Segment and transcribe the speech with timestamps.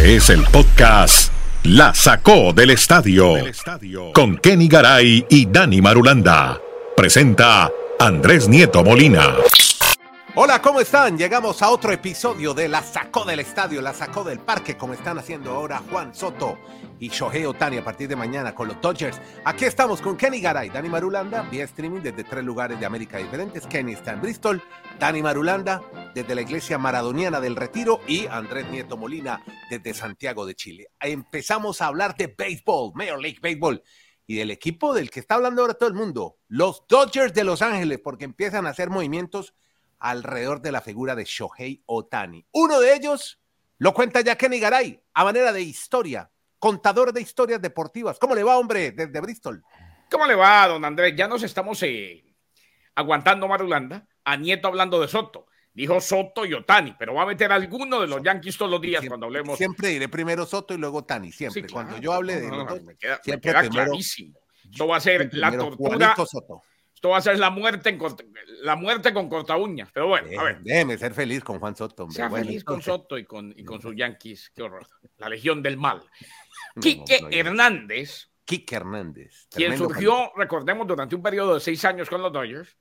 [0.00, 1.30] Este es el podcast
[1.62, 3.34] La Sacó del Estadio
[4.14, 6.58] con Kenny Garay y Dani Marulanda.
[6.96, 9.34] Presenta Andrés Nieto Molina.
[10.42, 11.18] Hola, ¿cómo están?
[11.18, 15.18] Llegamos a otro episodio de La Sacó del Estadio, La Sacó del Parque, como están
[15.18, 16.58] haciendo ahora Juan Soto
[16.98, 19.20] y Shohei Otani a partir de mañana con los Dodgers.
[19.44, 23.66] Aquí estamos con Kenny Garay, Dani Marulanda, vía streaming desde tres lugares de América diferentes.
[23.66, 24.62] Kenny está en Bristol,
[24.98, 25.82] Dani Marulanda
[26.14, 30.86] desde la Iglesia Maradoniana del Retiro y Andrés Nieto Molina desde Santiago de Chile.
[31.00, 33.82] Empezamos a hablar de béisbol, Major League Baseball
[34.26, 37.60] y del equipo del que está hablando ahora todo el mundo, los Dodgers de Los
[37.60, 39.52] Ángeles, porque empiezan a hacer movimientos
[40.00, 42.44] alrededor de la figura de Shohei Otani.
[42.52, 43.40] Uno de ellos
[43.78, 48.18] lo cuenta ya Kenny Garay a manera de historia, contador de historias deportivas.
[48.18, 49.62] ¿Cómo le va, hombre, desde Bristol?
[50.10, 51.14] ¿Cómo le va, don Andrés?
[51.16, 52.24] Ya nos estamos eh,
[52.94, 55.46] aguantando Marulanda, a Nieto hablando de Soto.
[55.72, 59.04] Dijo Soto y Otani, pero va a meter alguno de los Yankees todos los días
[59.06, 59.56] cuando hablemos.
[59.56, 61.66] Siempre diré primero Soto y luego Otani, siempre.
[61.70, 64.40] cuando yo hable de no, me queda, siempre me queda primero, clarísimo.
[64.70, 66.14] Esto va a ser la tortura.
[66.16, 66.62] Soto.
[67.00, 68.24] Esto va a ser la muerte, en corta-
[68.60, 69.88] la muerte con corta uñas.
[69.90, 70.60] Pero bueno, a ver.
[70.60, 72.14] Déjeme ser feliz con Juan Soto, hombre.
[72.14, 74.52] Sea Bueno, feliz con Soto y con, y con sus Yankees.
[74.54, 74.86] Qué horror.
[75.16, 76.02] La legión del mal.
[76.74, 79.48] no, Quique no, no, Hernández, Quique Hernández.
[79.50, 82.76] quien surgió, recordemos, durante un periodo de seis años con los Dodgers,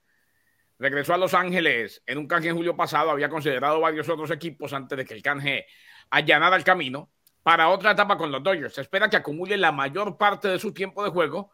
[0.78, 4.74] regresó a Los Ángeles en un canje en julio pasado, había considerado varios otros equipos
[4.74, 5.66] antes de que el canje
[6.10, 7.10] allanara el camino
[7.42, 8.74] para otra etapa con los Dodgers.
[8.74, 11.52] Se espera que acumule la mayor parte de su tiempo de juego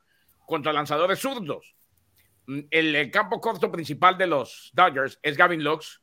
[0.47, 1.75] contra lanzadores zurdos.
[2.47, 6.01] Mm, El, el campo corto principal de los Dodgers es Gavin Lux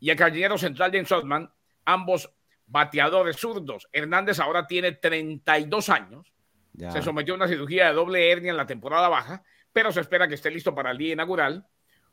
[0.00, 1.50] y el carrilero central James Otman,
[1.84, 2.30] ambos
[2.66, 3.88] bateadores zurdos.
[3.92, 6.32] Hernández ahora tiene 32 años
[6.72, 6.90] Ya.
[6.90, 10.26] se sometió a una cirugía de doble hernia en la temporada baja, pero se espera
[10.28, 11.66] que esté listo para el día inaugural.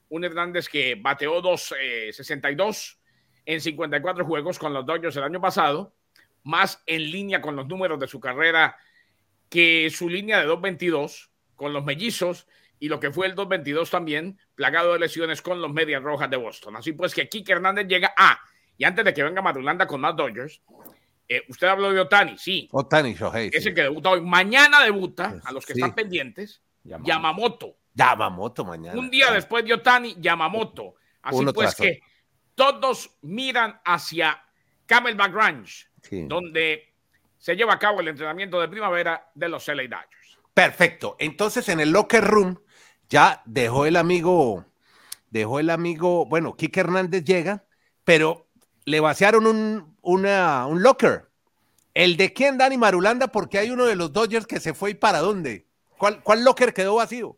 [0.09, 2.97] Un Hernández que bateó 2.62
[3.45, 5.93] en 54 juegos con los Dodgers el año pasado,
[6.43, 8.77] más en línea con los números de su carrera
[9.49, 12.47] que su línea de 2.22 con los mellizos
[12.80, 16.37] y lo que fue el 2.22 también, plagado de lesiones con los Medias Rojas de
[16.37, 16.76] Boston.
[16.77, 18.39] Así pues que Kike Hernández llega a,
[18.77, 20.61] y antes de que venga Marulanda con más Dodgers,
[21.27, 23.49] eh, usted habló de Otani, sí, Otani Shohei.
[23.49, 23.73] ese sí.
[23.73, 24.21] que debuta hoy.
[24.21, 25.80] Mañana debuta, Pues, a los que sí.
[25.80, 27.08] están pendientes, Yamamoto.
[27.08, 27.76] Yamamoto.
[27.93, 28.99] Yamamoto mañana.
[28.99, 30.95] Un día después de Otani, Yamamoto.
[31.21, 31.99] Así Uno pues que
[32.55, 34.42] todos miran hacia
[34.86, 36.26] Camelback Ranch, Sí.
[36.27, 36.93] donde
[37.37, 40.39] se lleva a cabo el entrenamiento de primavera de los LA Dodgers.
[40.53, 41.15] Perfecto.
[41.20, 42.59] Entonces en el locker room
[43.09, 44.65] ya dejó el amigo,
[45.31, 47.65] dejó el amigo, bueno, Kike Hernández llega,
[48.03, 48.47] pero
[48.86, 51.30] le vaciaron un, una- un locker.
[51.93, 53.30] ¿El de quién, Dani Marulanda?
[53.30, 55.67] Porque hay uno de los Dodgers que se fue y para dónde.
[55.97, 57.37] ¿Cuál, cuál locker quedó vacío?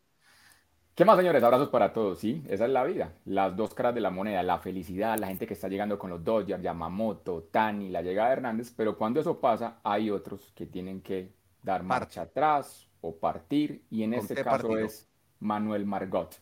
[0.96, 1.42] ¿Qué más, señores?
[1.44, 2.44] Abrazos para todos, ¿sí?
[2.48, 3.14] Esa es la vida.
[3.26, 6.24] Las dos caras de la moneda, la felicidad, la gente que está llegando con los
[6.24, 11.02] Dodgers, Yamamoto, Tani, la llegada de Hernández, pero cuando eso pasa, hay otros que tienen
[11.02, 11.34] que
[11.64, 14.78] dar marcha atrás o partir, y en este caso partido.
[14.78, 15.09] es
[15.41, 16.40] Manuel Margot.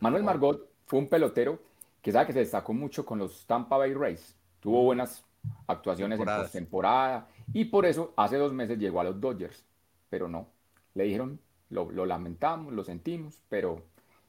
[0.00, 1.60] Manuel Margot fue un pelotero
[2.00, 4.36] que sabe que se destacó mucho con los Tampa Bay Rays.
[4.60, 5.24] Tuvo buenas
[5.66, 6.44] actuaciones en Temporadas.
[6.44, 9.64] postemporada y por eso hace dos meses llegó a los Dodgers,
[10.08, 10.48] pero no.
[10.94, 11.40] Le dijeron,
[11.70, 13.82] lo, lo lamentamos, lo sentimos, pero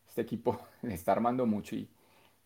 [0.08, 1.90] este equipo le está armando mucho y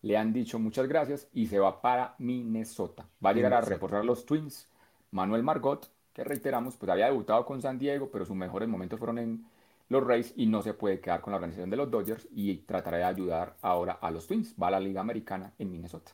[0.02, 3.08] le han dicho muchas gracias y se va para Minnesota.
[3.24, 4.68] Va a llegar a reforzar los Twins.
[5.10, 9.18] Manuel Margot, que reiteramos, pues había debutado con San Diego, pero sus mejores momentos fueron
[9.18, 9.46] en
[9.88, 12.98] los Rays y no se puede quedar con la organización de los Dodgers y tratará
[12.98, 14.54] de ayudar ahora a los Twins.
[14.60, 16.12] Va a la Liga Americana en Minnesota.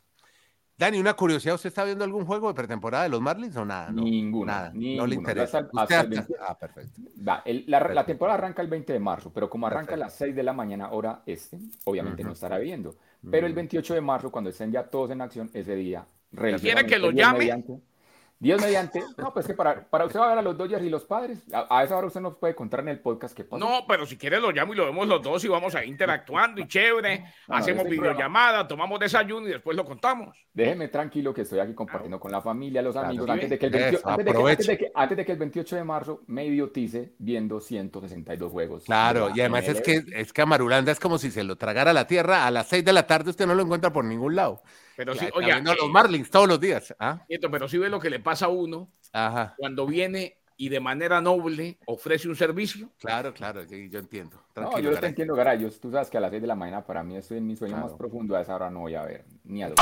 [0.76, 3.92] Dani, una curiosidad, ¿usted está viendo algún juego de pretemporada de los Marlins o nada?
[3.92, 5.58] No, Ninguno, Nada, no le interesa.
[5.58, 7.00] Hasta- Usted hasta el hasta- 20 Ah, perfecto.
[7.28, 10.04] Va, el- la, la temporada arranca el 20 de marzo, pero como arranca a Perfecto.
[10.04, 12.96] las 6 de la mañana hora este, obviamente no estará viendo.
[13.30, 13.56] Pero el Mm.
[13.56, 16.04] 28 de marzo, cuando estén ya todos en acción, ese día,
[16.60, 17.38] ¿Quiere que lo llame?
[17.38, 17.80] mediante-
[18.38, 20.90] Dios mediante, no, pues que para, para usted va a ver a los Dodgers y
[20.90, 23.64] los padres, a, a esa hora usted nos puede contar en el podcast qué pasa.
[23.64, 26.60] No, pero si quiere lo llamo y lo vemos los dos y vamos ahí interactuando
[26.60, 27.20] y chévere.
[27.20, 30.36] No, no, hacemos videollamada, tomamos desayuno y después lo contamos.
[30.52, 33.58] Déjeme tranquilo que estoy aquí compartiendo con la familia, los Claro, amigos, sí, antes de,
[33.58, 35.76] que el eso, 28 antes, de que, antes, de que, antes de que el 28
[35.76, 38.84] de marzo me idiotice viendo 162 juegos.
[38.84, 41.92] Claro, y además es que, es que a Marulanda es como si se lo tragara
[41.92, 42.46] a la tierra.
[42.46, 44.62] A las 6 de la tarde usted no lo encuentra por ningún lado.
[44.96, 46.94] Pero sí, oiga, viendo a los eh, Marlins todos los días.
[46.98, 47.24] ¿ah?
[47.28, 49.54] Pero sí ve lo que le pasa a uno Ajá.
[49.56, 52.88] cuando viene y de manera noble ofrece un servicio.
[53.00, 54.36] Claro, claro, sí, yo entiendo.
[54.36, 55.60] No, Tranquilo, yo te entiendo, Garay.
[55.60, 57.56] Yo- Tú sabes que a las 6 de la mañana para mí estoy en mi
[57.56, 57.88] sueño Claro.
[57.88, 58.36] más profundo.
[58.36, 59.76] A esa hora no voy a ver ni a dos.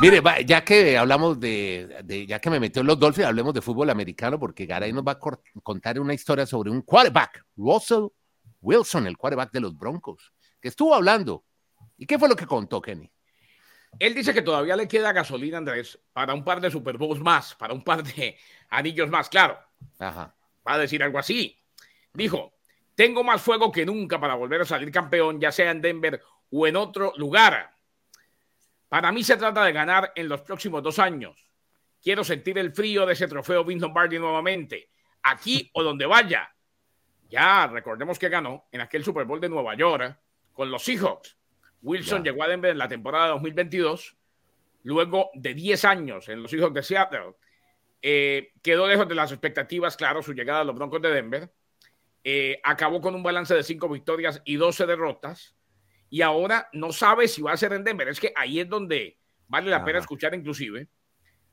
[0.00, 3.52] Mire, va, ya que hablamos de, de- ya que me metió en los Dolphins, hablemos
[3.52, 5.18] de fútbol americano, porque Garay nos va a
[5.62, 8.04] contar una historia sobre un quarterback, Russell
[8.60, 11.44] Wilson, el quarterback de los Broncos, que estuvo hablando.
[11.96, 13.10] ¿Y qué fue lo que contó, Kenny?
[13.98, 17.54] Él dice que todavía le queda gasolina, Andrés, para un par de Super Bowls más,
[17.54, 18.36] para un par de
[18.70, 19.58] anillos más, claro.
[19.98, 20.34] Ajá.
[20.66, 21.58] Va a decir algo así.
[22.12, 22.54] Dijo,
[22.94, 26.66] tengo más fuego que nunca para volver a salir campeón, ya sea en Denver o
[26.66, 27.70] en otro lugar.
[28.88, 31.48] Para mí se trata de ganar en los próximos dos años.
[32.02, 34.90] Quiero sentir el frío de ese trofeo Vince Lombardi nuevamente,
[35.22, 36.54] aquí o donde vaya.
[37.28, 40.18] Ya recordemos que ganó en aquel Super Bowl de Nueva York
[40.52, 41.36] con los Seahawks.
[41.82, 44.16] Wilson llegó a Denver en la temporada 2022,
[44.82, 47.34] luego de 10 años en los Seahawks de Seattle.
[48.02, 51.52] Eh, quedó lejos de las expectativas, claro, su llegada a los Broncos de Denver.
[52.22, 55.56] Eh, acabó con un balance de 5 victorias y 12 derrotas.
[56.10, 58.08] Y ahora no sabe si va a ser en Denver.
[58.08, 59.18] Es que ahí es donde
[59.48, 60.88] vale la pena escuchar inclusive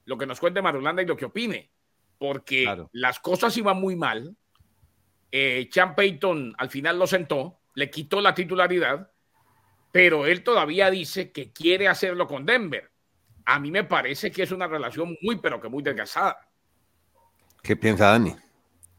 [0.05, 1.71] lo que nos cuente Marulanda y lo que opine.
[2.17, 4.35] Porque las cosas iban muy mal.
[5.31, 9.11] Eh, Chan Payton al final lo sentó, le quitó la titularidad,
[9.97, 12.91] pero él todavía dice que quiere hacerlo con Denver.
[13.45, 16.37] A mí me parece que es una relación muy, pero que muy desgastada.
[17.63, 18.35] ¿Qué piensa Dani?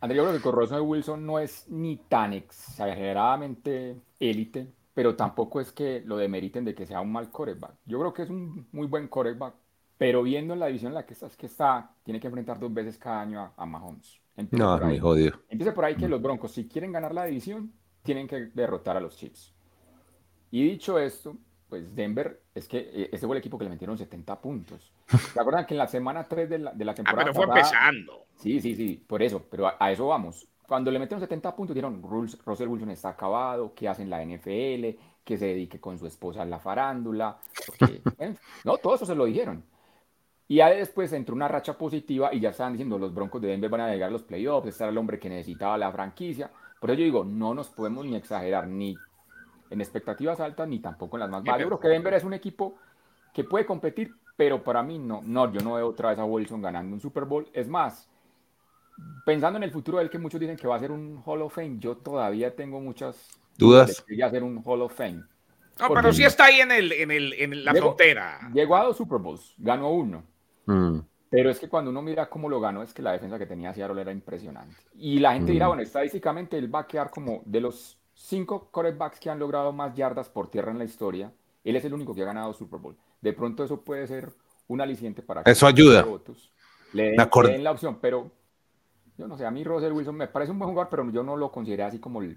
[0.01, 5.61] André, yo creo que con Russell Wilson no es ni tan exageradamente élite, pero tampoco
[5.61, 7.77] es que lo demeriten de que sea un mal coreback.
[7.87, 9.55] Yo creo que es un muy buen coreback,
[9.97, 12.59] pero viendo en la división en la que está, es que está, tiene que enfrentar
[12.59, 14.21] dos veces cada año a, Mahomes.
[14.51, 15.39] no, muy jodido.
[15.49, 17.73] Empieza por ahí que los Broncos, si quieren ganar la división,
[18.03, 19.55] tienen que derrotar a los Chiefs.
[20.51, 21.37] Y dicho esto,
[21.69, 24.93] pues Denver, es que eh, ese fue el equipo que le metieron 70 puntos.
[25.33, 27.23] ¿Se acuerdan que en la semana 3 de la, de la temporada?
[27.23, 28.27] Ah, pero fue empezando.
[28.37, 30.47] Sí, sí, sí, por eso, pero a, eso vamos.
[30.67, 34.99] Cuando le metieron 70 puntos, dijeron, Russell Wilson está acabado, ¿qué hace en la NFL?
[35.25, 37.39] Que se dedique con su esposa a la farándula.
[38.65, 39.65] no, todo eso se lo dijeron.
[40.47, 43.71] Y ya después entró una racha positiva y ya estaban diciendo los Broncos de Denver
[43.71, 46.51] van a llegar a los playoffs, este era el hombre que necesitaba la franquicia.
[46.81, 48.97] Por eso yo digo, no nos podemos ni exagerar ni
[49.71, 51.61] en expectativas altas ni tampoco en las más bajas.
[51.61, 52.77] Yo creo que Denver es un equipo
[53.33, 56.63] que puede competir, pero para mí no, no, yo no veo otra vez a Wilson
[56.63, 57.49] ganando un Super Bowl.
[57.53, 58.09] Es más,
[59.25, 61.43] pensando en el futuro de él, que muchos dicen que va a ser un Hall
[61.43, 64.95] of Fame, yo todavía tengo muchas dudas de que va a ser un Hall of
[64.95, 65.23] Fame.
[65.79, 68.51] No, pero sí está ahí en, el, en, el, en la frontera.
[68.53, 70.25] Llegó a dos Super Bowls, ganó uno.
[70.67, 70.99] Mm.
[71.31, 73.75] Pero es que cuando uno mira cómo lo ganó, es que la defensa que tenía
[73.75, 74.77] Seattle era impresionante.
[74.95, 75.69] Y la gente dirá, mm.
[75.69, 79.95] bueno, estadísticamente él va a quedar como de los cinco quarterbacks que han logrado más
[79.95, 81.33] yardas por tierra en la historia,
[81.65, 82.97] él es el único que ha ganado Super Bowl.
[83.21, 84.33] De pronto eso puede ser
[84.67, 86.05] un aliciente para que eso ayuda.
[86.93, 88.31] le, den, la opción, pero
[89.17, 91.37] yo no sé, a mí Russell Wilson me parece un buen jugador, pero yo no
[91.37, 92.37] lo consideré así como el,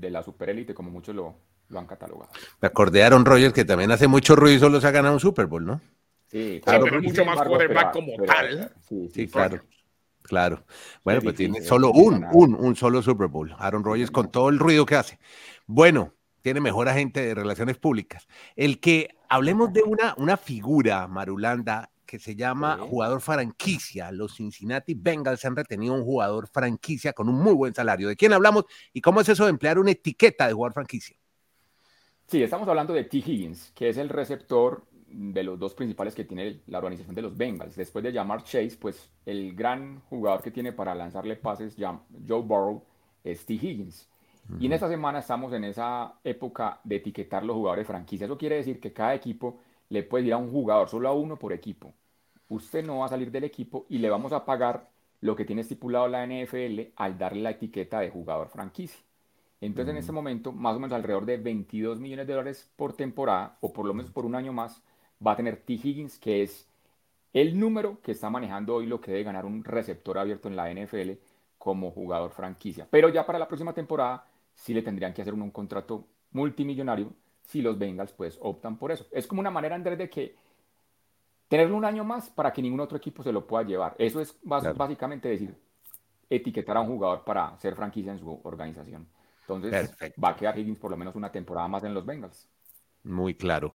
[0.00, 1.34] de la superélite, como muchos lo,
[1.68, 2.30] lo, han catalogado.
[2.60, 5.14] Me acordé de Aaron Rodgers, que también hace mucho ruido y solo se ha ganado
[5.14, 5.80] un Super Bowl, ¿no?
[6.26, 6.84] Sí, claro.
[6.84, 8.72] pero mucho más quarterback como tal.
[8.88, 9.58] Sí, claro.
[9.58, 9.64] Claro.
[11.04, 13.54] Bueno, pues tiene solo un, un, un solo Super Bowl.
[13.58, 15.18] Aaron Rodgers con todo el ruido que hace.
[15.66, 18.26] Bueno, tiene mejor agente de relaciones públicas.
[18.56, 24.12] El que hablemos de una, una figura, Marulanda, que se llama jugador franquicia.
[24.12, 28.08] Los Cincinnati Bengals han retenido un jugador franquicia con un muy buen salario.
[28.08, 31.16] ¿De quién hablamos y cómo es eso de emplear una etiqueta de jugador franquicia?
[32.26, 33.18] Sí, estamos hablando de T.
[33.18, 37.36] Higgins, que es el receptor de los dos principales que tiene la organización de los
[37.36, 37.76] Bengals.
[37.76, 42.84] Después de llamar Chase, pues el gran jugador que tiene para lanzarle pases, Joe Burrow,
[43.24, 43.54] es T.
[43.54, 44.08] Higgins.
[44.58, 48.24] Y en esta semana estamos en esa época de etiquetar los jugadores franquicia.
[48.24, 51.38] Eso quiere decir que cada equipo le puede ir a un jugador, solo a uno
[51.38, 51.94] por equipo.
[52.48, 55.62] Usted no va a salir del equipo y le vamos a pagar lo que tiene
[55.62, 59.00] estipulado la NFL al darle la etiqueta de jugador franquicia.
[59.60, 63.56] Entonces, en este momento, más o menos alrededor de 22 millones de dólares por temporada,
[63.60, 64.82] o por lo menos por un año más,
[65.24, 65.74] va a tener T.
[65.74, 66.68] Higgins, que es
[67.32, 70.72] el número que está manejando hoy lo que debe ganar un receptor abierto en la
[70.72, 71.12] NFL
[71.58, 72.86] como jugador franquicia.
[72.90, 77.12] Pero ya para la próxima temporada sí le tendrían que hacer un, contrato multimillonario
[77.44, 79.06] si los Bengals pues optan por eso.
[79.10, 80.34] Es como una manera, Andrés, de que
[81.48, 83.94] tenerlo un año más para que ningún otro equipo se lo pueda llevar.
[83.98, 85.54] Eso es básicamente decir,
[86.28, 89.06] etiquetar a un jugador para ser franquicia en su organización.
[89.42, 92.48] Entonces va a quedar Higgins por lo menos una temporada más en los Bengals.
[93.04, 93.74] Muy claro.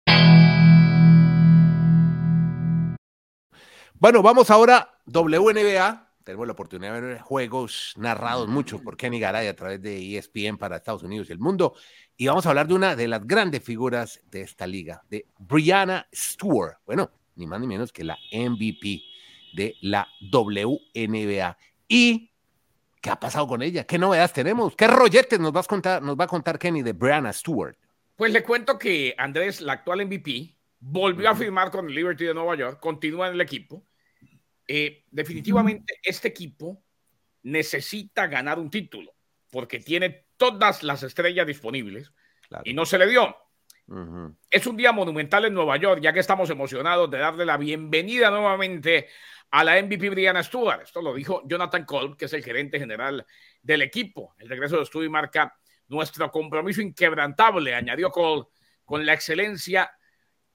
[3.99, 6.13] Bueno, vamos ahora WNBA.
[6.23, 10.59] Tenemos la oportunidad de ver juegos narrados mucho por Kenny Garay a través de ESPN
[10.59, 11.75] para Estados Unidos y el mundo.
[12.15, 16.07] Y vamos a hablar de una de las grandes figuras de esta liga, de Brianna
[16.15, 16.77] Stewart.
[16.85, 19.03] Bueno, ni más ni menos que la MVP
[19.55, 21.57] de la WNBA.
[21.89, 22.31] ¿Y
[23.01, 23.85] qué ha pasado con ella?
[23.85, 24.77] ¿Qué novedades tenemos?
[24.77, 27.79] ¿Qué rolletes nos, nos va a contar Kenny de Brianna Stewart?
[28.15, 30.56] Pues le cuento que Andrés, la actual MVP,
[30.89, 33.85] volvió a firmar con el Liberty de Nueva York, continúa en el equipo.
[34.69, 36.83] Eh, definitivamente este equipo
[37.43, 39.13] necesita ganar un título
[39.51, 42.13] porque tiene todas las estrellas disponibles
[42.65, 43.37] y no se le dio.
[44.51, 48.31] Es un día monumental en Nueva York, ya que estamos emocionados de darle la bienvenida
[48.31, 49.09] nuevamente
[49.51, 50.83] a la MVP Brianna Stewart.
[50.83, 53.25] Esto lo dijo Jonathan Kolb, que es el gerente general
[53.63, 54.35] del equipo.
[54.39, 55.57] El regreso de Stewart marca
[55.89, 58.49] nuestro compromiso inquebrantable, añadió Kolb,
[58.85, 59.91] con la excelencia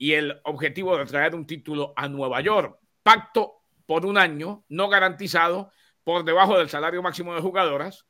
[0.02, 2.76] y el objetivo de traer un título a Nueva York.
[3.04, 5.72] Pacto por un año, no garantizado,
[6.04, 8.08] por debajo del salario máximo de jugadoras,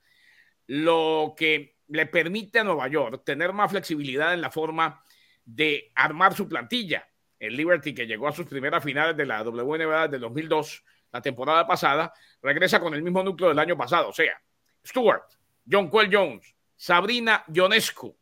[0.68, 5.04] lo que le permite a Nueva York tener más flexibilidad en la forma
[5.44, 7.06] de armar su plantilla.
[7.38, 11.68] El Liberty, que llegó a sus primeras finales de la WNBA del 2002, la temporada
[11.68, 14.08] pasada, regresa con el mismo núcleo del año pasado.
[14.08, 14.42] O sea,
[14.88, 15.24] Stewart,
[15.70, 18.16] John Quell Jones, Sabrina Ionescu,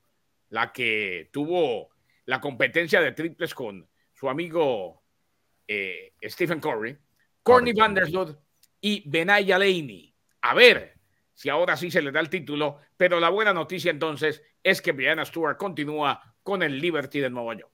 [0.50, 1.92] la que tuvo
[2.30, 5.02] la competencia de triples con su amigo
[5.68, 6.96] eh, Stephen Curry,
[7.42, 8.40] Courtney Vandersloot
[8.80, 10.16] y Benaya Laney.
[10.42, 10.94] A ver
[11.34, 14.92] si ahora sí se le da el título, pero la buena noticia entonces es que
[14.92, 17.72] Brianna Stewart continúa con el Liberty de Nueva York.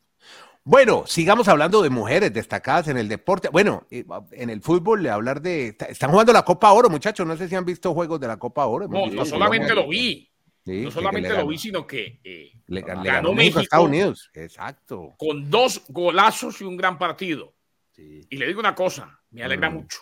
[0.64, 3.50] Bueno, sigamos hablando de mujeres destacadas en el deporte.
[3.50, 5.76] Bueno, eh, en el fútbol, hablar de.
[5.90, 7.28] Están jugando la Copa Oro, muchachos.
[7.28, 8.88] No sé si han visto juegos de la Copa Oro.
[8.88, 10.32] No, no solamente lo vi.
[10.66, 14.32] No solamente lo vi, sino que eh, le, ganó, México, a Estados Unidos.
[14.34, 15.16] Exacto.
[15.18, 17.54] Con dos golazos y un gran partido.
[17.98, 19.74] Y le digo una cosa, me alegra mm.
[19.74, 20.00] mucho.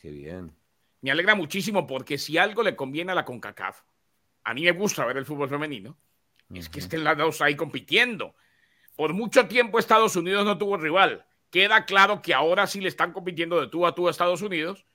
[0.00, 0.52] Qué bien.
[1.00, 3.82] Me alegra muchísimo porque si algo le conviene a la CONCACAF,
[4.44, 5.96] a mí me gusta ver el fútbol femenino,
[6.54, 8.34] es que estén las dos ahí compitiendo.
[8.94, 11.26] Por mucho tiempo Estados Unidos no tuvo rival.
[11.50, 14.86] Queda claro que ahora sí le están compitiendo de tú a tú a Estados Unidos.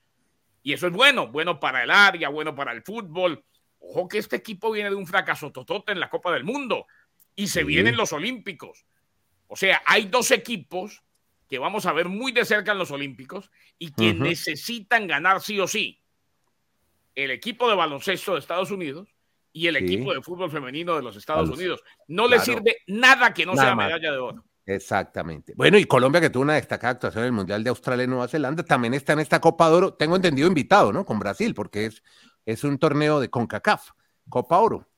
[0.62, 3.44] Y eso es bueno, bueno para el área, bueno para el fútbol.
[3.84, 6.86] Ojo que este equipo viene de un fracaso totote en la Copa del Mundo
[7.34, 8.86] y se vienen los Olímpicos.
[9.48, 11.02] O sea, hay dos equipos
[11.48, 15.58] que vamos a ver muy de cerca en los Olímpicos y que necesitan ganar sí
[15.60, 16.00] o sí.
[17.14, 19.14] El equipo de baloncesto de Estados Unidos
[19.52, 21.82] y el equipo de fútbol femenino de los Estados Unidos.
[22.08, 24.44] No le sirve nada que no sea medalla de oro.
[24.64, 25.54] Exactamente.
[25.56, 28.28] Bueno, y Colombia, que tuvo una destacada actuación en el Mundial de Australia y Nueva
[28.28, 31.04] Zelanda, también está en esta Copa de Oro, tengo entendido, invitado, ¿no?
[31.04, 32.02] Con Brasil, porque es,
[32.46, 33.90] es un torneo de CONCACAF,
[34.28, 34.88] Copa Oro.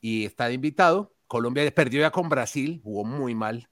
[0.00, 1.14] Y está de invitado.
[1.26, 3.68] Colombia perdió ya con Brasil, jugó muy mal,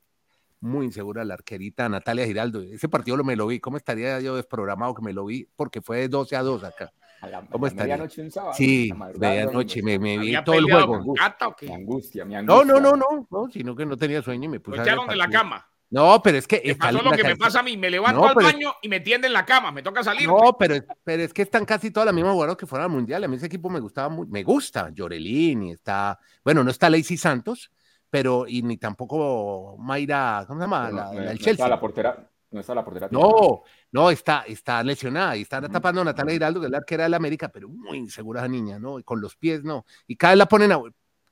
[0.61, 2.62] muy insegura la arquerita Natalia Giraldo.
[2.62, 3.61] Ese partido lo me lo vi.
[3.61, 5.49] ¿Cómo estaría yo desprogramado que me lo vi?
[5.57, 6.93] Porque fue de 12 a 2 acá.
[7.21, 8.55] A la, ¿Cómo medianoche un sábado.
[8.55, 11.15] Sí, medianoche, me, me vi todo el juego.
[11.61, 14.49] Mi angustia, mi angustia, No, no, no, no, no, sino que no tenía sueño y
[14.49, 14.79] me puse.
[14.79, 15.69] Me echaron de la cama.
[15.92, 16.62] No, pero es que.
[16.64, 19.28] Me pasó lo que me pasa a mí, me levanto al baño y me tienden
[19.28, 20.26] en la cama, me toca salir.
[20.26, 23.22] No, pero, pero es que están casi todas las mismas jugadoras que fueron al mundial.
[23.22, 24.88] A mí ese equipo me gustaba muy, me gusta.
[24.90, 27.70] Llorelín y está, bueno, no está Lacey Santos,
[28.08, 30.90] pero y ni tampoco Mayra, ¿cómo se llama?
[30.90, 31.52] la, el Chelsea.
[31.52, 33.08] Está la portera, no está la portera.
[33.11, 37.04] No, no, está, está lesionada y está tapando a Natalia Hiraldo, que es la arquera
[37.04, 38.99] de la América, pero muy insegura esa niña, ¿no?
[38.99, 39.84] Y con los pies, no.
[40.06, 40.80] Y cada vez la ponen a,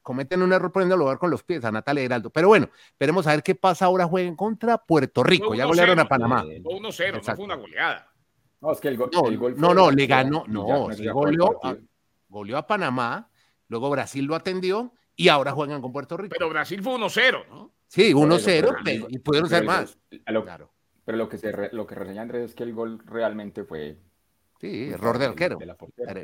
[0.02, 2.30] cometen un error poniendo lugar con los pies a Natalia Hiraldo.
[2.30, 4.07] Pero bueno, esperemos a ver qué pasa ahora.
[4.07, 5.54] Jueguen contra Puerto Rico.
[5.54, 6.45] Ya golearon a Panamá.
[6.45, 8.12] 1-0, no fue una goleada.
[8.61, 10.45] No, es que el, gol, no, el gol no, no, le ganó.
[10.47, 10.64] No,
[11.12, 11.76] goleó, a,
[12.28, 13.30] goleó a Panamá.
[13.69, 16.35] Luego Brasil lo atendió y ahora juegan con Puerto Rico.
[16.37, 17.73] Pero Brasil fue 1-0, ¿no?
[17.87, 19.99] Sí, 1-0 y pudieron ser más.
[20.25, 20.73] claro.
[21.04, 23.99] Pero lo que, se lo que reseña Andrés es que el gol realmente fue.
[24.60, 25.58] Sí, error de arquero.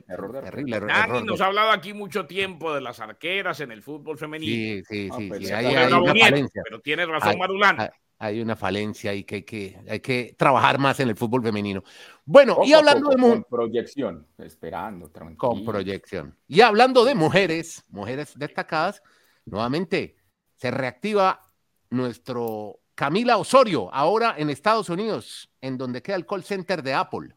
[0.09, 0.91] error de Terrible error.
[0.91, 4.53] Nadie nos ha hablado aquí mucho tiempo de las arqueras en el fútbol femenino.
[4.53, 5.29] Sí, sí, sí.
[5.29, 5.53] Pues sí.
[5.55, 6.63] Hay, hay una falencia.
[6.63, 7.91] Pero tiene razón Marulán.
[8.19, 11.83] Hay, una falencia y que hay, que hay que trabajar más en el fútbol femenino.
[12.27, 15.39] Bueno, y hablando de Con proyección, esperando, tranquilo.
[15.39, 16.37] Con proyección.
[16.47, 19.03] Y hablando de mujeres, mujeres destacadas,
[19.47, 20.17] nuevamente
[20.57, 21.41] se reactiva
[21.89, 27.35] nuestro Camila Osorio, ahora en Estados Unidos, en donde queda el call center de Apple.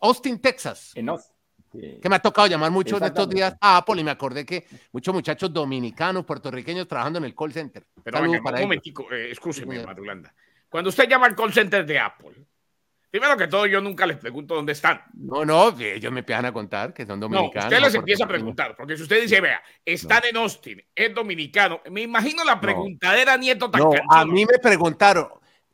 [0.00, 0.92] Austin, Texas.
[0.94, 1.10] En
[1.72, 4.66] Que me ha tocado llamar muchos de estos días a Apple y me acordé que
[4.92, 7.86] muchos muchachos dominicanos, puertorriqueños trabajando en el call center.
[8.02, 9.34] Pero un momentico, eh,
[9.86, 10.34] Madulanda.
[10.68, 12.46] Cuando usted llama al call center de Apple,
[13.10, 15.00] Primero que todo, yo nunca les pregunto dónde están.
[15.14, 17.54] No, no, ellos me empiezan a contar que son dominicanos.
[17.54, 21.14] No, usted les empieza a preguntar, porque si usted dice, vea, están en Austin, es
[21.14, 25.28] dominicano, me imagino la preguntadera Nieto tan No, a mí me preguntaron,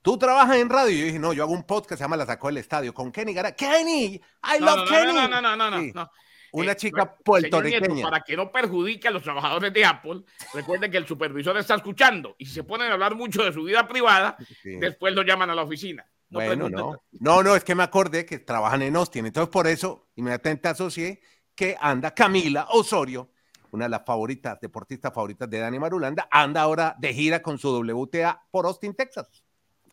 [0.05, 0.95] ¿tú trabajas en radio?
[0.95, 2.93] Y yo dije, no, yo hago un podcast que se llama La Sacó del Estadio
[2.93, 3.53] con Kenny Gara.
[3.53, 4.21] ¡Kenny!
[4.43, 5.15] ¡I love Kenny!
[5.15, 6.11] No, no, no, no, no, no.
[6.53, 8.05] Una eh, chica puertorriqueña.
[8.05, 12.37] para que no perjudique a los trabajadores de Apple, recuerden que el supervisor está escuchando
[12.39, 15.55] y si se ponen a hablar mucho de su vida privada, después lo llaman a
[15.55, 16.07] la oficina.
[16.29, 17.01] No bueno, no.
[17.13, 19.27] No, no, es que me acordé que trabajan en Austin.
[19.27, 21.21] Entonces, por eso inmediatamente asocié
[21.57, 23.31] que anda Camila Osorio,
[23.71, 27.71] una de las favoritas, deportistas favoritas de Dani Marulanda, anda ahora de gira con su
[27.71, 29.44] WTA por Austin, Texas.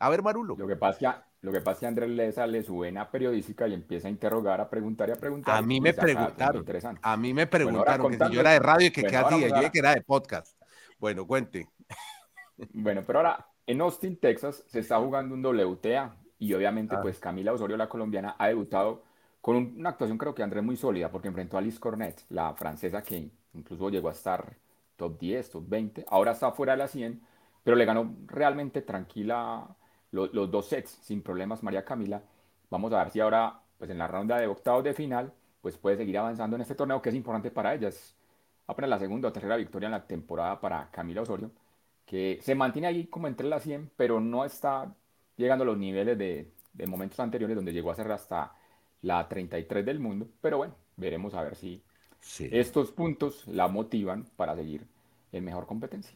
[0.01, 0.55] A ver, Marulo.
[0.57, 3.75] Lo que pasa, lo que pasa es que Andrés le sale su vena periodística y
[3.75, 5.55] empieza a interrogar, a preguntar y a preguntar.
[5.55, 6.65] A mí me preguntaron.
[7.03, 9.61] A mí me preguntaron que si yo era de radio y que qué hacía.
[9.61, 10.59] Yo que era de podcast.
[10.97, 11.69] Bueno, cuente.
[12.73, 17.53] Bueno, pero ahora en Austin, Texas, se está jugando un WTA y obviamente pues Camila
[17.53, 19.03] Osorio, la colombiana, ha debutado
[19.39, 23.03] con una actuación creo que Andrés muy sólida porque enfrentó a Liz Cornet, la francesa
[23.03, 24.57] que incluso llegó a estar
[24.95, 27.21] top 10, top 20, ahora está fuera de la 100,
[27.63, 29.75] pero le ganó realmente tranquila
[30.11, 32.21] los, dos sets sin problemas María Camila.
[32.69, 35.97] Vamos a ver si ahora pues en la ronda de octavos de final pues puede
[35.97, 38.15] seguir avanzando en este torneo que es importante para ellas.
[38.67, 41.51] Apenas la segunda o tercera victoria en la temporada para Camila Osorio,
[42.05, 44.95] que se mantiene ahí como entre las 100, pero no está
[45.35, 48.53] llegando a los niveles de, de momentos anteriores donde llegó a ser hasta
[49.01, 51.83] la 33 del mundo, pero bueno, veremos a ver si
[52.51, 54.85] estos puntos la motivan para seguir
[55.31, 56.15] en mejor competencia.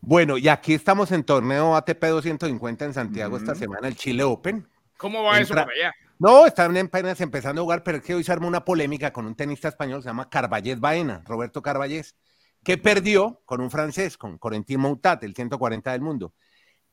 [0.00, 4.66] Bueno, y aquí estamos en torneo ATP 250 en Santiago esta semana, el Chile Open.
[4.96, 5.94] ¿Cómo va eso para allá?
[6.18, 9.26] No, están apenas empezando a jugar, pero es que hoy se arma una polémica con
[9.26, 12.16] un tenista español, se llama Carballés Baena, Roberto Carballés,
[12.64, 16.32] que perdió con un francés, con Corentin Moutat, el 140 del mundo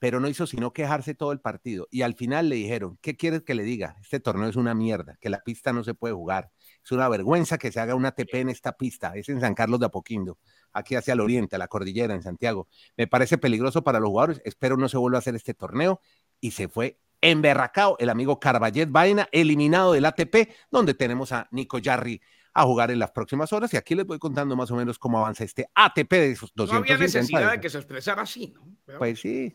[0.04, 1.88] pero no hizo sino quejarse todo el partido.
[1.90, 3.96] Y al final le dijeron, ¿qué quieres que le diga?
[4.02, 6.52] Este torneo es una mierda, que la pista no se puede jugar.
[6.84, 9.14] Es una vergüenza que se haga una ATP en esta pista.
[9.16, 10.38] Es en San Carlos de Apoquindo,
[10.74, 12.68] aquí hacia el oriente, a la cordillera, en Santiago.
[12.98, 14.42] Me parece peligroso para los jugadores.
[14.44, 16.02] Espero no se vuelva a hacer este torneo.
[16.40, 21.80] Y se fue emberracado el amigo Carballet Vaina, eliminado del ATP, donde tenemos a Nico
[21.82, 22.22] Jarry
[22.54, 23.74] a jugar en las próximas horas.
[23.74, 26.88] Y aquí les voy contando más o menos cómo avanza este ATP de esos 200.
[26.88, 28.98] No había necesidad de que se expresara así, ¿no?
[28.98, 29.54] Pues sí,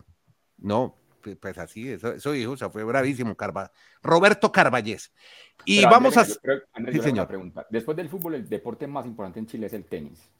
[0.56, 0.96] no,
[1.40, 3.70] pues así, eso, eso dijo, o sea, fue bravísimo, Carva.
[4.02, 5.12] Roberto Carballés.
[5.64, 6.24] Y vamos a.
[6.24, 6.38] sí,
[7.02, 7.26] señor.
[7.26, 7.66] Pregunta.
[7.70, 10.30] Después del fútbol, el deporte más importante en Chile es el tenis.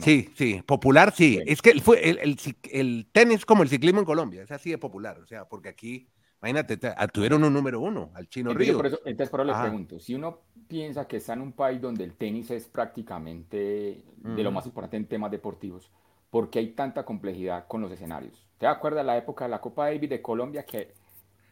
[0.00, 1.40] Sí, sí, popular, sí.
[1.46, 2.38] Es que fue el, el,
[2.72, 6.08] el, tenis como el ciclismo en Colombia, es así de popular, o sea, porque aquí,
[6.42, 6.76] imagínate,
[7.12, 8.76] tuvieron un número uno al Chino entonces, Río.
[8.78, 11.80] Por eso, entonces, por eso le pregunto, si uno piensa que está en un país
[11.80, 15.90] donde el tenis es prácticamente de lo más importante en temas deportivos,
[16.30, 18.45] ¿por qué hay tanta complejidad con los escenarios?
[18.58, 20.94] ¿Te acuerdas la época de la Copa Davis de Colombia que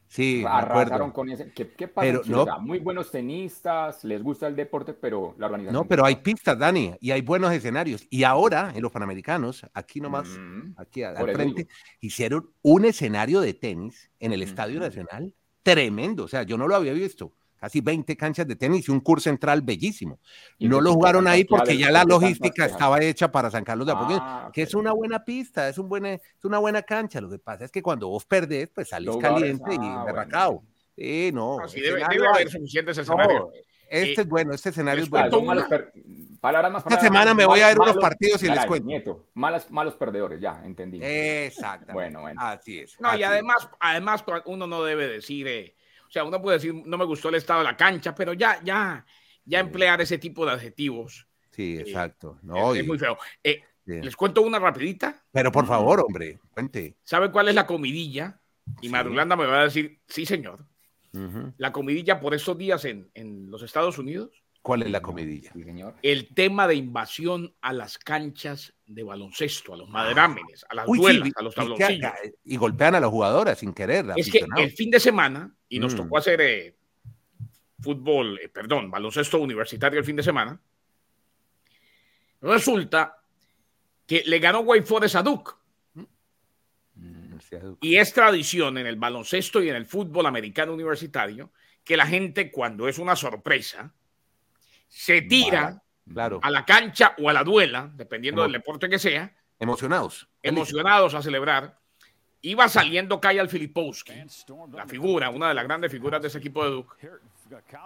[0.09, 1.53] sí, arrasaron con ese?
[1.53, 2.07] ¿Qué, pasa?
[2.07, 5.83] Pero, no, muy buenos tenistas, les gusta el deporte, pero la organización.
[5.83, 8.07] No, pero hay pistas, Dani, y hay buenos escenarios.
[8.09, 10.29] Y ahora, en los Panamericanos, aquí nomás,
[10.77, 11.69] aquí al, frente,
[12.01, 16.25] hicieron un escenario de tenis en el Estadio Nacional tremendo.
[16.25, 17.33] O sea, yo no lo había visto
[17.65, 20.19] casi 20 canchas de tenis y un curso central bellísimo.
[20.61, 24.23] no lo jugaron ahí porque ya la logística estaba hecha para San Carlos de Apoquindo,
[24.23, 27.23] ah, que es una buena pista, es, un buena, es una buena cancha.
[27.23, 30.63] Lo que pasa es que cuando vos perdés, pues salís caliente y ah, berracao.
[30.95, 31.57] Sí, no.
[31.75, 33.47] debe, haber suficientes escenarios.
[33.89, 35.43] este es bueno, este escenario es bueno.
[36.43, 38.87] palabras más Esta semana me voy a ver unos partidos y les cuento.
[38.87, 41.01] Nieto, malos, malos perdedores, ya, entendí.
[41.03, 41.95] Exacto.
[41.95, 42.39] bueno, bueno.
[42.43, 43.01] Así es.
[43.01, 45.75] No, y además, además uno no debe decir, eh,
[46.07, 48.61] o sea, uno puede decir, no me gustó el estado de la cancha, pero ya,
[48.63, 49.05] ya,
[49.45, 51.27] ya emplear ese tipo de adjetivos.
[51.51, 52.39] Sí, eh, exacto.
[52.43, 53.19] No, es, muy feo.
[53.43, 55.25] Eh, les cuento una rapidita.
[55.33, 56.97] Pero por favor, hombre, cuente.
[57.05, 58.41] ¿Sabe cuál es la comidilla?
[58.81, 60.67] Y Madulanda me va a decir, sí, señor.
[61.59, 65.53] La comidilla por estos días en, en los Estados Unidos ¿Cuál es la comidilla?
[66.01, 71.33] El tema de invasión a las canchas de baloncesto, a los maderámenes, a las duelas,
[71.37, 72.11] a los tabloncillos.
[72.45, 74.07] Y, golpean a las jugadoras sin querer.
[74.17, 75.97] Es que el fin de semana, y nos mm.
[75.99, 76.77] tocó hacer eh,
[77.79, 80.59] fútbol, eh, perdón, baloncesto universitario el fin de semana,
[82.41, 83.19] resulta
[84.07, 85.53] que le ganó Wake Forest a Duke.
[86.95, 87.37] Mm,
[87.83, 91.53] y es tradición en el baloncesto y en el fútbol americano universitario
[91.85, 93.93] que la gente, cuando es una sorpresa,
[94.89, 95.83] se tira
[96.43, 99.35] a la cancha o a la duela, dependiendo del deporte que sea.
[99.59, 100.29] Emocionados.
[100.43, 101.79] Emocionados a celebrar.
[102.43, 104.13] Iba saliendo Kyle Filipowski,
[104.73, 107.09] la figura, una de las grandes figuras de ese equipo de Duke.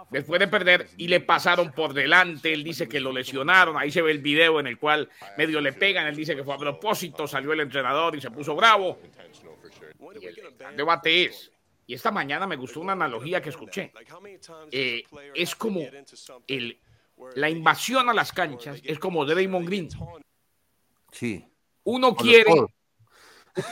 [0.09, 3.77] Después de perder y le pasaron por delante, él dice que lo lesionaron.
[3.77, 6.07] Ahí se ve el video en el cual medio le pegan.
[6.07, 8.99] Él dice que fue a propósito, salió el entrenador y se puso bravo.
[10.13, 11.51] el debate es,
[11.89, 13.91] y esta mañana me gustó una analogía que escuché.
[14.71, 15.81] Eh, es como
[16.47, 16.79] el
[17.35, 19.89] la invasión a las canchas es como de Damon Green.
[21.11, 21.45] Sí.
[21.83, 22.51] Uno quiere,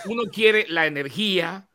[0.06, 1.70] uno quiere la energía,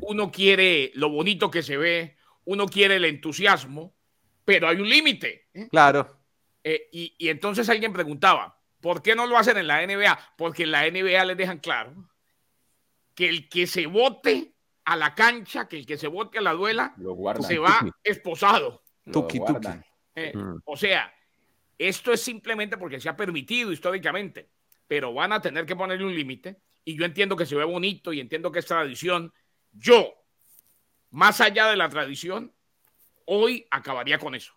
[0.00, 3.94] uno quiere lo bonito que se ve, uno quiere el entusiasmo,
[4.44, 5.48] pero hay un límite.
[5.54, 5.68] ¿eh?
[5.70, 6.20] Claro.
[6.62, 10.18] Eh, y, y, entonces alguien preguntaba, ¿por qué no lo hacen en la NBA?
[10.36, 12.08] Porque en la NBA les dejan claro
[13.14, 16.52] que el que se vote a la cancha, que el que se vote a la
[16.52, 16.94] duela,
[17.40, 18.82] se va esposado.
[19.10, 19.68] Tuki, tuki.
[20.14, 20.62] Eh, mm.
[20.64, 21.12] O sea,
[21.78, 24.48] esto es simplemente porque se ha permitido históricamente,
[24.86, 26.60] pero van a tener que ponerle un límite.
[26.84, 29.32] Y yo entiendo que se ve bonito y entiendo que es tradición.
[29.72, 30.14] Yo,
[31.10, 32.52] más allá de la tradición,
[33.26, 34.52] hoy acabaría con eso.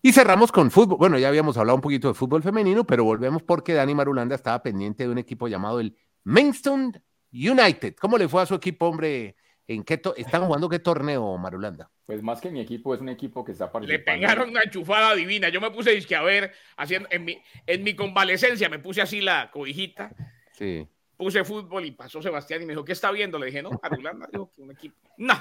[0.00, 0.96] Y cerramos con fútbol.
[0.96, 4.62] Bueno, ya habíamos hablado un poquito de fútbol femenino, pero volvemos porque Dani Marulanda estaba
[4.62, 7.94] pendiente de un equipo llamado el Mainstone United.
[8.00, 9.36] ¿Cómo le fue a su equipo, hombre?
[9.68, 11.90] ¿En qué están jugando qué torneo, Marulanda?
[12.06, 14.12] Pues más que mi equipo, es un equipo que está participando.
[14.12, 15.50] Le pegaron una enchufada divina.
[15.50, 19.20] Yo me puse disque a ver, haciendo, en, mi, en mi convalecencia me puse así
[19.20, 20.10] la cobijita.
[20.52, 20.88] Sí.
[21.16, 23.38] Puse fútbol y pasó Sebastián y me dijo, ¿qué está viendo?
[23.38, 24.96] Le dije, no, Marulanda, dijo que un equipo.
[25.18, 25.34] No.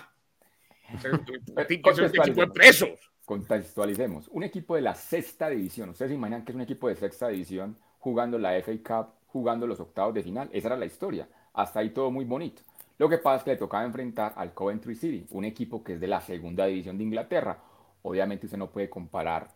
[0.94, 1.26] Es un
[1.58, 4.30] equipo de presos contextualicemos.
[4.30, 5.90] Un equipo de la sexta división.
[5.90, 9.68] Ustedes se imaginan que es un equipo de sexta división jugando la FA Cup, jugando
[9.68, 10.50] los octavos de final.
[10.54, 11.28] Esa era la historia.
[11.54, 12.62] Hasta ahí todo muy bonito.
[12.98, 16.00] Lo que pasa es que le tocaba enfrentar al Coventry City, un equipo que es
[16.00, 17.60] de la segunda división de Inglaterra.
[18.02, 19.50] Obviamente usted no puede comparar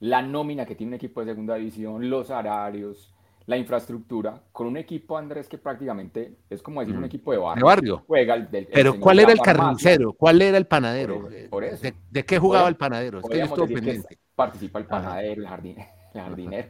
[0.00, 3.14] la nómina que tiene un equipo de segunda división, los salarios,
[3.46, 7.60] la infraestructura con un equipo, Andrés, que prácticamente es como decir un equipo de barrio.
[7.60, 8.04] De barrio.
[8.06, 10.12] Juega Pero ¿cuál era el carnicero?
[10.12, 11.28] ¿Cuál era el panadero?
[11.30, 13.20] ¿De, qué jugaba el panadero?
[13.20, 14.18] Es que yo estuve pendiente.
[14.34, 15.48] participa el panadero, el,
[16.12, 16.68] jardinero.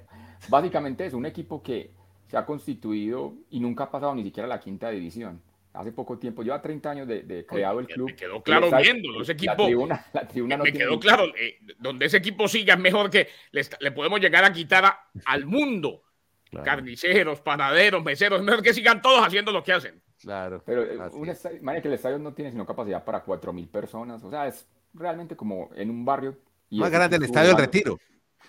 [0.49, 1.91] Básicamente es un equipo que
[2.29, 5.43] se ha constituido y nunca ha pasado ni siquiera a la quinta división.
[5.79, 8.09] Hace poco tiempo, lleva 30 años de, creado el club.
[8.09, 9.69] Me quedó claro viendo ese equipo.
[10.13, 13.93] La tribuna, no me quedó claro, eh, donde ese equipo siga es mejor que le,
[13.93, 14.93] podemos llegar a quitar
[15.25, 16.03] al mundo
[16.51, 20.03] Carniceros, panaderos, meseros, mejor que sigan todos haciendo lo que hacen.
[20.21, 20.63] Claro.
[20.65, 24.25] Pero eh, un estadio, que el estadio no tiene sino capacidad para 4.000 personas.
[24.25, 26.39] O sea, es realmente como en un barrio.
[26.71, 27.99] Más grande el estadio del retiro.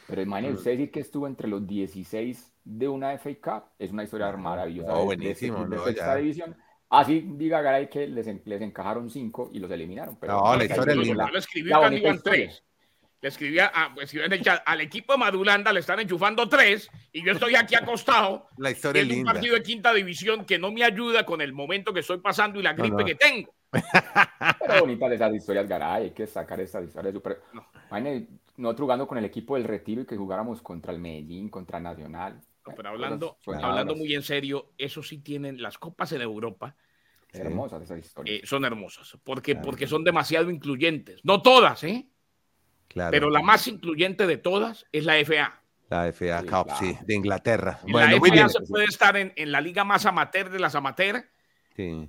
[0.08, 4.04] Pero imagínate, usted decir que estuvo entre los 16 de una FA Cup es una
[4.04, 4.96] historia maravillosa.
[4.96, 5.66] Oh, buenísimo.
[5.66, 6.56] De, esta división.
[6.90, 10.18] Así diga Garay que les, les encajaron 5 y los eliminaron.
[10.20, 11.26] Pero no, la historia es linda.
[11.26, 11.32] La,
[13.22, 14.14] le escribía, a, pues,
[14.66, 19.02] al equipo de Madulanda le están enchufando tres y yo estoy aquí acostado la historia
[19.02, 22.20] en un partido de quinta división que no me ayuda con el momento que estoy
[22.20, 23.54] pasando y la gripe que tengo.
[24.60, 27.42] Pero bonitas esas historias, Garay, hay que sacar esas historias super...
[27.54, 27.66] No.
[28.58, 32.42] nosotros jugando con el equipo del Retiro y que jugáramos contra el Medellín, contra Nacional.
[32.76, 36.76] Pero hablando, hablando muy en serio, eso sí tienen las copas en Europa.
[37.32, 38.44] Hermosas esas historias.
[38.44, 41.22] Eh, son hermosas, porque, porque son demasiado incluyentes.
[41.24, 42.10] No todas, ¿eh?
[42.94, 45.62] Pero la más incluyente de todas es la FA.
[45.90, 47.80] La FA Cup, sí, de Inglaterra.
[47.84, 50.76] Bueno, la FA se puede estar en, la liga más amateur de las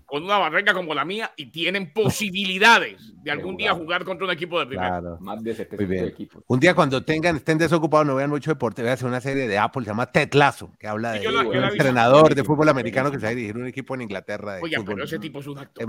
[0.07, 4.33] con una barrega como la mía, y tienen posibilidades de algún día jugar contra un
[4.33, 5.01] equipo de primera.
[5.21, 6.45] Más de 700 equipos.
[6.47, 9.47] Un día cuando tengan, estén desocupados, no vean mucho deporte, voy a hacer una serie
[9.47, 13.25] de Apple, se llama Tetlazo, que habla de un entrenador de fútbol americano que se
[13.25, 14.59] va a dirigir un equipo en Inglaterra.
[14.63, 15.87] Oye, pero ese tipo es un actor.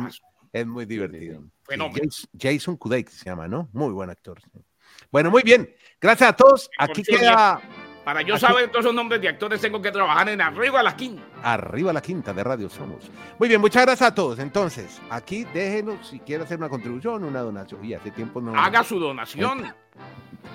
[0.54, 1.44] Es, muy divertido.
[2.38, 3.70] Jason Kudake se llama, ¿no?
[3.72, 4.39] Muy buen actor.
[5.12, 5.74] Bueno, muy bien.
[6.00, 6.70] Gracias a todos.
[6.78, 7.62] Aquí queda.
[8.04, 10.96] Para yo saber todos esos nombres de actores, tengo que trabajar en Arriba a la
[10.96, 11.22] Quinta.
[11.44, 13.12] Arriba a la Quinta de Radio Somos.
[13.38, 14.40] Muy bien, muchas gracias a todos.
[14.40, 17.86] Entonces, aquí déjenos si quiere hacer una contribución, una donación.
[17.86, 18.56] Y hace tiempo no.
[18.56, 19.72] Haga su donación.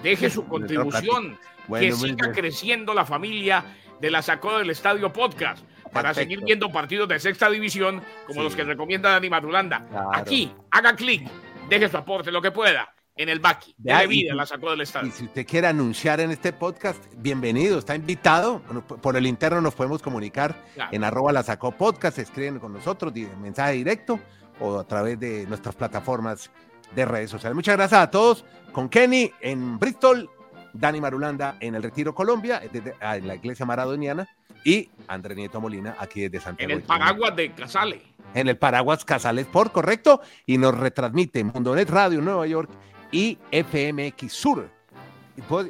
[0.03, 1.39] Deje su contribución.
[1.69, 3.65] que siga creciendo la familia
[4.01, 8.57] de la Sacó del Estadio Podcast para seguir viendo partidos de sexta división como los
[8.57, 9.87] que recomienda Dani Madulanda.
[10.13, 11.31] Aquí, haga clic,
[11.69, 13.75] deje su aporte, lo que pueda en el Baki.
[13.79, 15.09] De vida la sacó del estadio.
[15.09, 18.61] Y si usted quiere anunciar en este podcast, bienvenido, está invitado.
[19.01, 20.55] Por el interno nos podemos comunicar
[20.93, 24.21] en arroba la sacó podcast, escriben con nosotros, mensaje directo
[24.61, 26.51] o a través de nuestras plataformas
[26.95, 27.55] de redes sociales.
[27.55, 28.45] Muchas gracias a todos.
[28.73, 30.29] Con Kenny en Bristol,
[30.75, 32.61] Dani Marulanda en el Retiro Colombia,
[33.01, 34.29] ah, en la iglesia maradoniana,
[34.63, 36.73] y André Nieto Molina aquí desde Santiago.
[36.73, 38.03] En el Paraguas de Casales.
[38.35, 42.71] En el Paraguas Casales, por correcto, y nos retransmite Mundonet Radio Nueva York
[43.17, 44.71] y FMX Sur.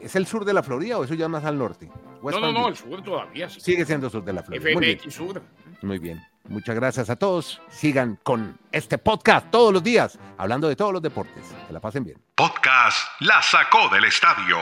[0.03, 1.89] ¿Es el sur de la Florida o eso ya más al norte?
[2.23, 3.49] no, no, no, el sur todavía.
[3.49, 4.71] Sigue siendo sur de la Florida.
[4.73, 5.41] FMX Sur.
[5.83, 6.21] Muy bien.
[6.49, 7.61] Muchas gracias a todos.
[7.69, 11.45] Sigan con este podcast todos los días, hablando de todos los deportes.
[11.67, 12.19] Que la pasen bien.
[12.35, 14.57] Podcast La Sacó del Estadio